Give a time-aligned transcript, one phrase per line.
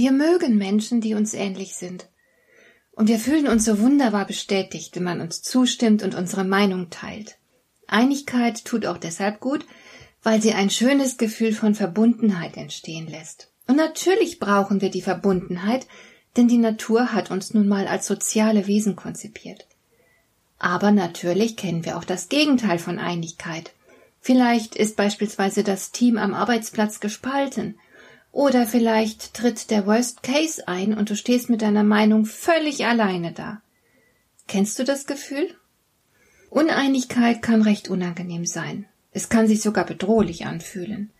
[0.00, 2.08] Wir mögen Menschen, die uns ähnlich sind.
[2.92, 7.36] Und wir fühlen uns so wunderbar bestätigt, wenn man uns zustimmt und unsere Meinung teilt.
[7.86, 9.66] Einigkeit tut auch deshalb gut,
[10.22, 13.52] weil sie ein schönes Gefühl von Verbundenheit entstehen lässt.
[13.66, 15.86] Und natürlich brauchen wir die Verbundenheit,
[16.34, 19.66] denn die Natur hat uns nun mal als soziale Wesen konzipiert.
[20.58, 23.72] Aber natürlich kennen wir auch das Gegenteil von Einigkeit.
[24.18, 27.74] Vielleicht ist beispielsweise das Team am Arbeitsplatz gespalten
[28.32, 33.32] oder vielleicht tritt der Worst Case ein und du stehst mit deiner Meinung völlig alleine
[33.32, 33.60] da.
[34.46, 35.54] Kennst du das Gefühl?
[36.48, 38.86] Uneinigkeit kann recht unangenehm sein.
[39.12, 41.10] Es kann sich sogar bedrohlich anfühlen.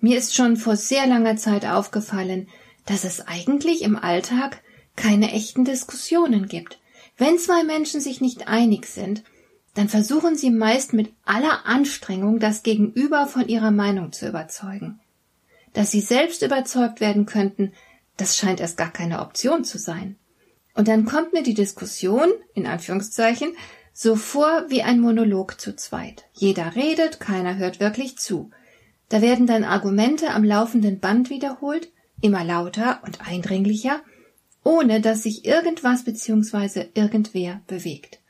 [0.00, 2.48] Mir ist schon vor sehr langer Zeit aufgefallen,
[2.86, 4.62] dass es eigentlich im Alltag
[4.96, 6.78] keine echten Diskussionen gibt.
[7.16, 9.22] Wenn zwei Menschen sich nicht einig sind,
[9.74, 15.00] dann versuchen sie meist mit aller Anstrengung das Gegenüber von ihrer Meinung zu überzeugen
[15.74, 17.72] dass sie selbst überzeugt werden könnten,
[18.16, 20.16] das scheint erst gar keine Option zu sein.
[20.74, 23.54] Und dann kommt mir die Diskussion, in Anführungszeichen,
[23.92, 26.24] so vor wie ein Monolog zu zweit.
[26.32, 28.50] Jeder redet, keiner hört wirklich zu.
[29.08, 34.00] Da werden dann Argumente am laufenden Band wiederholt, immer lauter und eindringlicher,
[34.64, 36.86] ohne dass sich irgendwas bzw.
[36.94, 38.20] irgendwer bewegt.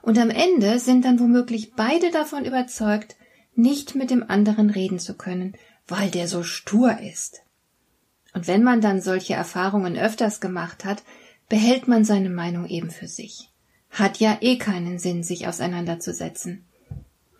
[0.00, 3.16] Und am Ende sind dann womöglich beide davon überzeugt,
[3.54, 5.54] nicht mit dem anderen reden zu können,
[5.92, 7.42] weil der so stur ist.
[8.32, 11.02] Und wenn man dann solche Erfahrungen öfters gemacht hat,
[11.50, 13.50] behält man seine Meinung eben für sich.
[13.90, 16.64] Hat ja eh keinen Sinn, sich auseinanderzusetzen.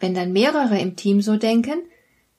[0.00, 1.78] Wenn dann mehrere im Team so denken,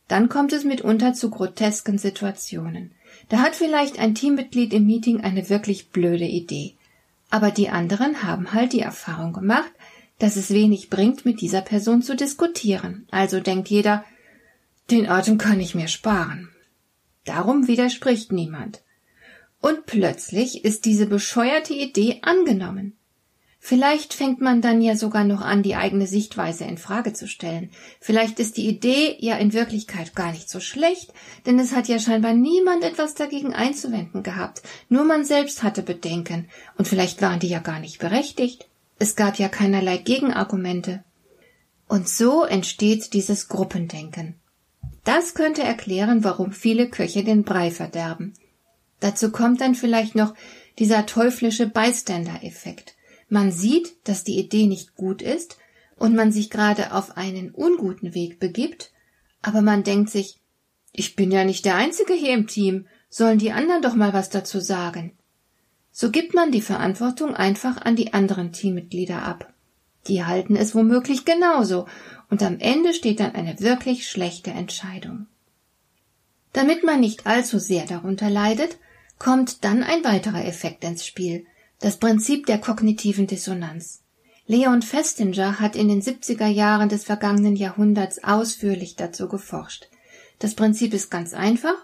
[0.08, 2.92] dann kommt es mitunter zu grotesken Situationen.
[3.30, 6.76] Da hat vielleicht ein Teammitglied im Meeting eine wirklich blöde Idee.
[7.32, 9.72] Aber die anderen haben halt die Erfahrung gemacht,
[10.20, 13.08] dass es wenig bringt, mit dieser Person zu diskutieren.
[13.10, 14.06] Also denkt jeder,
[14.90, 16.50] den Atem kann ich mir sparen.
[17.26, 18.84] Darum widerspricht niemand.
[19.62, 22.98] Und plötzlich ist diese bescheuerte Idee angenommen.
[23.66, 27.70] Vielleicht fängt man dann ja sogar noch an, die eigene Sichtweise in Frage zu stellen.
[28.02, 31.14] Vielleicht ist die Idee ja in Wirklichkeit gar nicht so schlecht,
[31.46, 34.64] denn es hat ja scheinbar niemand etwas dagegen einzuwenden gehabt.
[34.90, 38.68] Nur man selbst hatte Bedenken, und vielleicht waren die ja gar nicht berechtigt.
[39.00, 41.06] Es gab ja keinerlei Gegenargumente.
[41.88, 44.36] Und so entsteht dieses Gruppendenken.
[45.04, 48.34] Das könnte erklären, warum viele Köche den Brei verderben.
[49.00, 50.34] Dazu kommt dann vielleicht noch
[50.80, 52.96] dieser teuflische Bystander-Effekt.
[53.28, 55.58] Man sieht, dass die Idee nicht gut ist
[55.98, 58.92] und man sich gerade auf einen unguten Weg begibt,
[59.42, 60.40] aber man denkt sich,
[60.94, 64.30] ich bin ja nicht der Einzige hier im Team, sollen die anderen doch mal was
[64.30, 65.18] dazu sagen.
[65.92, 69.53] So gibt man die Verantwortung einfach an die anderen Teammitglieder ab.
[70.08, 71.88] Die halten es womöglich genauso
[72.30, 75.28] und am Ende steht dann eine wirklich schlechte Entscheidung.
[76.52, 78.78] Damit man nicht allzu sehr darunter leidet,
[79.18, 81.46] kommt dann ein weiterer Effekt ins Spiel,
[81.80, 84.04] das Prinzip der kognitiven Dissonanz.
[84.46, 89.88] Leon Festinger hat in den 70er Jahren des vergangenen Jahrhunderts ausführlich dazu geforscht.
[90.40, 91.76] Das Prinzip ist ganz einfach.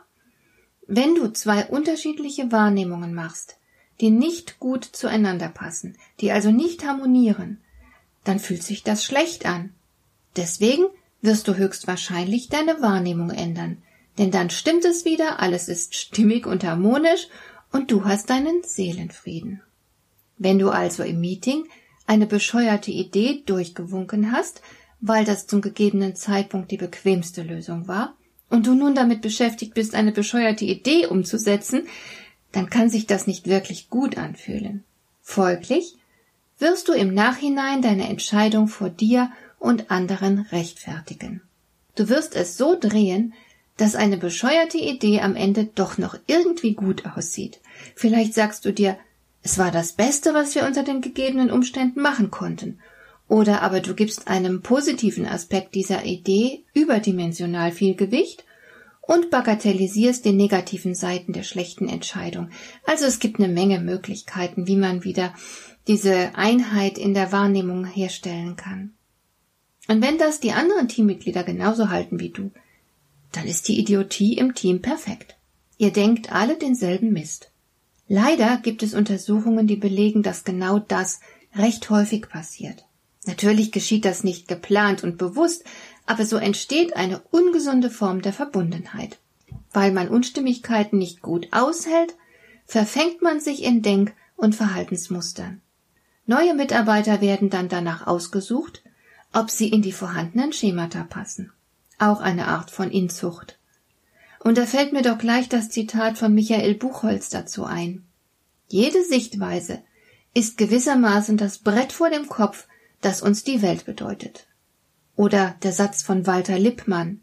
[0.85, 3.55] Wenn du zwei unterschiedliche Wahrnehmungen machst,
[4.01, 7.61] die nicht gut zueinander passen, die also nicht harmonieren,
[8.23, 9.71] dann fühlt sich das schlecht an.
[10.35, 10.85] Deswegen
[11.21, 13.77] wirst du höchstwahrscheinlich deine Wahrnehmung ändern,
[14.17, 17.27] denn dann stimmt es wieder, alles ist stimmig und harmonisch
[17.71, 19.61] und du hast deinen Seelenfrieden.
[20.37, 21.65] Wenn du also im Meeting
[22.07, 24.61] eine bescheuerte Idee durchgewunken hast,
[25.01, 28.15] weil das zum gegebenen Zeitpunkt die bequemste Lösung war,
[28.49, 31.87] und du nun damit beschäftigt bist, eine bescheuerte Idee umzusetzen,
[32.51, 34.83] dann kann sich das nicht wirklich gut anfühlen.
[35.21, 35.98] Folglich
[36.59, 41.41] wirst du im Nachhinein deine Entscheidung vor dir und anderen rechtfertigen.
[41.95, 43.33] Du wirst es so drehen,
[43.77, 47.59] dass eine bescheuerte Idee am Ende doch noch irgendwie gut aussieht.
[47.95, 48.97] Vielleicht sagst du dir,
[49.41, 52.79] es war das Beste, was wir unter den gegebenen Umständen machen konnten.
[53.29, 58.43] Oder aber du gibst einem positiven Aspekt dieser Idee überdimensional viel Gewicht
[59.09, 62.51] und bagatellisierst die negativen Seiten der schlechten Entscheidung.
[62.85, 65.33] Also es gibt eine Menge Möglichkeiten, wie man wieder
[65.87, 68.93] diese Einheit in der Wahrnehmung herstellen kann.
[69.87, 72.51] Und wenn das die anderen Teammitglieder genauso halten wie du,
[73.31, 75.37] dann ist die Idiotie im Team perfekt.
[75.79, 77.49] Ihr denkt alle denselben Mist.
[78.07, 81.19] Leider gibt es Untersuchungen, die belegen, dass genau das
[81.55, 82.85] recht häufig passiert.
[83.25, 85.63] Natürlich geschieht das nicht geplant und bewusst,
[86.09, 89.19] aber so entsteht eine ungesunde Form der Verbundenheit.
[89.71, 92.15] Weil man Unstimmigkeiten nicht gut aushält,
[92.65, 95.61] verfängt man sich in Denk- und Verhaltensmustern.
[96.25, 98.81] Neue Mitarbeiter werden dann danach ausgesucht,
[99.33, 101.51] ob sie in die vorhandenen Schemata passen.
[101.99, 103.59] Auch eine Art von Inzucht.
[104.39, 108.03] Und da fällt mir doch gleich das Zitat von Michael Buchholz dazu ein.
[108.67, 109.83] Jede Sichtweise
[110.33, 112.65] ist gewissermaßen das Brett vor dem Kopf,
[112.99, 114.47] das uns die Welt bedeutet.
[115.19, 117.19] Oder der Satz von Walter Lippmann.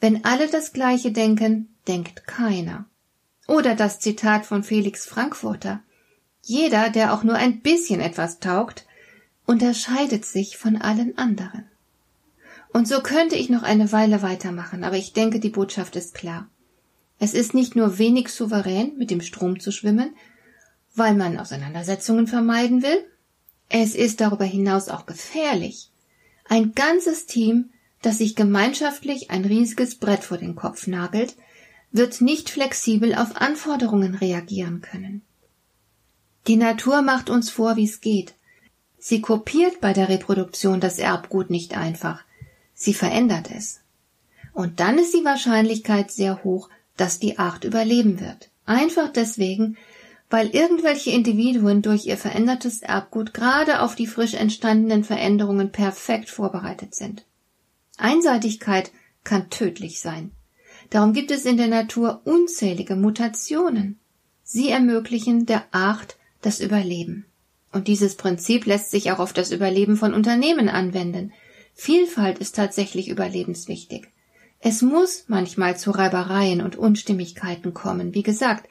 [0.00, 2.86] Wenn alle das Gleiche denken, denkt keiner.
[3.46, 5.80] Oder das Zitat von Felix Frankfurter.
[6.40, 8.86] Jeder, der auch nur ein bisschen etwas taugt,
[9.44, 11.66] unterscheidet sich von allen anderen.
[12.72, 16.48] Und so könnte ich noch eine Weile weitermachen, aber ich denke, die Botschaft ist klar.
[17.18, 20.16] Es ist nicht nur wenig souverän, mit dem Strom zu schwimmen,
[20.94, 23.04] weil man Auseinandersetzungen vermeiden will,
[23.68, 25.90] es ist darüber hinaus auch gefährlich.
[26.48, 27.70] Ein ganzes Team,
[28.02, 31.36] das sich gemeinschaftlich ein riesiges Brett vor den Kopf nagelt,
[31.92, 35.22] wird nicht flexibel auf Anforderungen reagieren können.
[36.46, 38.34] Die Natur macht uns vor, wie es geht.
[38.98, 42.22] Sie kopiert bei der Reproduktion das Erbgut nicht einfach.
[42.74, 43.80] Sie verändert es.
[44.52, 48.50] Und dann ist die Wahrscheinlichkeit sehr hoch, dass die Art überleben wird.
[48.64, 49.76] Einfach deswegen,
[50.28, 56.94] weil irgendwelche Individuen durch ihr verändertes Erbgut gerade auf die frisch entstandenen Veränderungen perfekt vorbereitet
[56.94, 57.24] sind.
[57.96, 58.90] Einseitigkeit
[59.24, 60.32] kann tödlich sein.
[60.90, 63.98] Darum gibt es in der Natur unzählige Mutationen.
[64.42, 67.26] Sie ermöglichen der Art das Überleben.
[67.72, 71.32] Und dieses Prinzip lässt sich auch auf das Überleben von Unternehmen anwenden.
[71.74, 74.08] Vielfalt ist tatsächlich überlebenswichtig.
[74.60, 78.14] Es muss manchmal zu Reibereien und Unstimmigkeiten kommen.
[78.14, 78.68] Wie gesagt,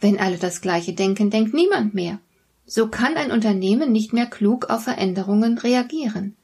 [0.00, 2.20] wenn alle das Gleiche denken, denkt niemand mehr.
[2.66, 6.36] So kann ein Unternehmen nicht mehr klug auf Veränderungen reagieren.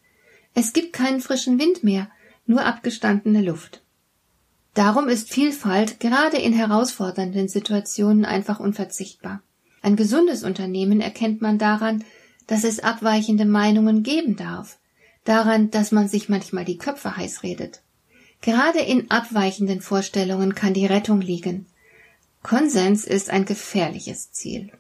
[0.55, 2.09] Es gibt keinen frischen Wind mehr,
[2.47, 3.83] nur abgestandene Luft.
[4.75, 9.43] Darum ist Vielfalt gerade in herausfordernden Situationen einfach unverzichtbar.
[9.83, 12.05] Ein gesundes Unternehmen erkennt man daran,
[12.47, 14.79] dass es abweichende Meinungen geben darf
[15.25, 17.83] daran, dass man sich manchmal die Köpfe heiß redet.
[18.41, 21.67] Gerade in abweichenden Vorstellungen kann die Rettung liegen.
[22.43, 24.73] Konsens ist ein gefährliches Ziel.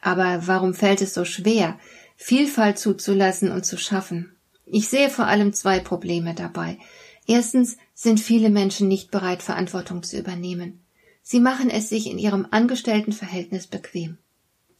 [0.00, 1.78] Aber warum fällt es so schwer,
[2.16, 4.36] Vielfalt zuzulassen und zu schaffen?
[4.66, 6.78] Ich sehe vor allem zwei Probleme dabei.
[7.26, 10.80] Erstens sind viele Menschen nicht bereit, Verantwortung zu übernehmen.
[11.22, 14.18] Sie machen es sich in ihrem Angestelltenverhältnis bequem.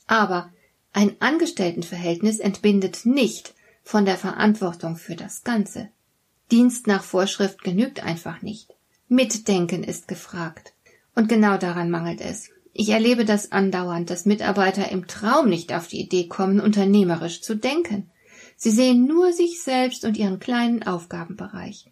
[0.07, 0.51] Aber
[0.93, 5.89] ein Angestelltenverhältnis entbindet nicht von der Verantwortung für das Ganze.
[6.51, 8.75] Dienst nach Vorschrift genügt einfach nicht.
[9.09, 10.73] Mitdenken ist gefragt.
[11.19, 12.51] Und genau daran mangelt es.
[12.73, 17.57] Ich erlebe das andauernd, dass Mitarbeiter im Traum nicht auf die Idee kommen, unternehmerisch zu
[17.57, 18.09] denken.
[18.57, 21.87] Sie sehen nur sich selbst und ihren kleinen Aufgabenbereich.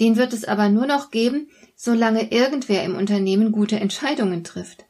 [0.00, 4.86] Den wird es aber nur noch geben, solange irgendwer im Unternehmen gute Entscheidungen trifft.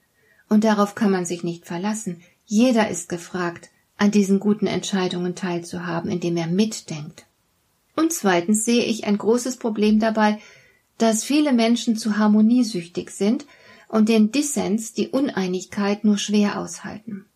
[0.48, 2.22] Und darauf kann man sich nicht verlassen.
[2.44, 7.26] Jeder ist gefragt, an diesen guten Entscheidungen teilzuhaben, indem er mitdenkt.
[7.96, 10.38] Und zweitens sehe ich ein großes Problem dabei,
[10.98, 13.46] dass viele Menschen zu harmoniesüchtig sind
[13.88, 17.26] und den Dissens, die Uneinigkeit nur schwer aushalten.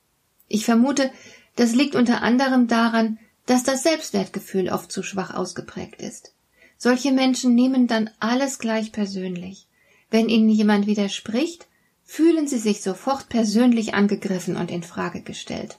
[0.49, 1.11] Ich vermute,
[1.57, 6.33] das liegt unter anderem daran, dass das Selbstwertgefühl oft zu schwach ausgeprägt ist.
[6.79, 9.67] Solche Menschen nehmen dann alles gleich persönlich.
[10.11, 11.67] Wenn ihnen jemand widerspricht,
[12.05, 15.79] fühlen sie sich sofort persönlich angegriffen und in Frage gestellt.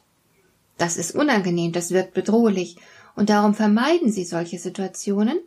[0.77, 2.77] Das ist unangenehm, das wirkt bedrohlich,
[3.15, 5.39] und darum vermeiden sie solche Situationen,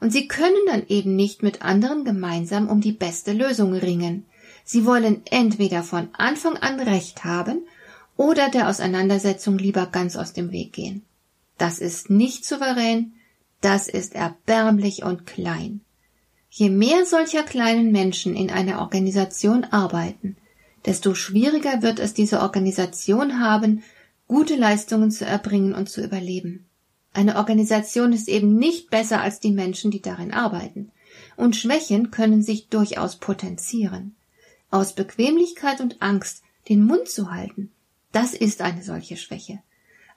[0.00, 4.24] und sie können dann eben nicht mit anderen gemeinsam um die beste Lösung ringen.
[4.64, 7.66] Sie wollen entweder von Anfang an Recht haben
[8.16, 11.02] oder der Auseinandersetzung lieber ganz aus dem Weg gehen.
[11.58, 13.12] Das ist nicht souverän,
[13.60, 15.82] das ist erbärmlich und klein.
[16.48, 20.36] Je mehr solcher kleinen Menschen in einer Organisation arbeiten,
[20.86, 23.82] desto schwieriger wird es diese Organisation haben,
[24.26, 26.69] gute Leistungen zu erbringen und zu überleben.
[27.12, 30.92] Eine Organisation ist eben nicht besser als die Menschen, die darin arbeiten.
[31.36, 34.14] Und Schwächen können sich durchaus potenzieren.
[34.70, 37.72] Aus Bequemlichkeit und Angst den Mund zu halten,
[38.12, 39.60] das ist eine solche Schwäche.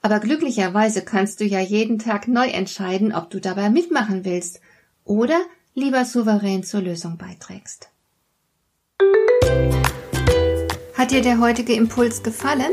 [0.02, 4.60] Aber glücklicherweise kannst du ja jeden Tag neu entscheiden, ob du dabei mitmachen willst
[5.04, 5.40] oder
[5.74, 7.88] lieber souverän zur Lösung beiträgst.
[10.94, 12.72] Hat dir der heutige Impuls gefallen?